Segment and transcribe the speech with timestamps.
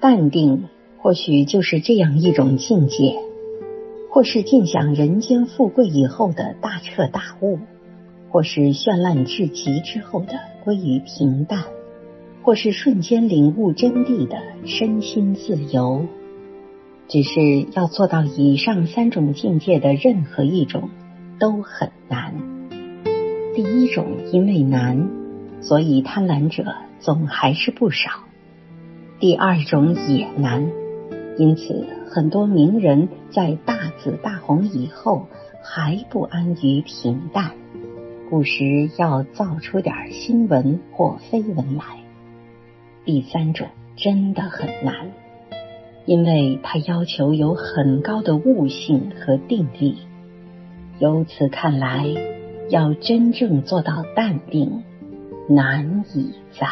[0.00, 0.64] 淡定
[0.98, 3.16] 或许就是这样一种境界，
[4.10, 7.58] 或是尽享人间富贵以后的大彻大悟，
[8.30, 11.64] 或是绚烂至极之后的归于平淡，
[12.42, 16.06] 或是瞬间领悟真谛的身心自由。
[17.06, 20.88] 只是要做到以上三种境界的任何一种
[21.38, 22.34] 都很难。
[23.54, 25.10] 第一种因为难，
[25.60, 28.10] 所以贪婪者总还是不少；
[29.20, 30.72] 第二种也难，
[31.36, 35.26] 因此很多名人在大紫大红以后
[35.62, 37.52] 还不安于平淡，
[38.30, 41.84] 不时要造出点新闻或绯闻来。
[43.04, 45.12] 第三种真的很难。
[46.06, 49.98] 因为它要求有很高的悟性和定力，
[50.98, 52.06] 由此看来，
[52.70, 54.82] 要真正做到淡定，
[55.46, 56.66] 难以在。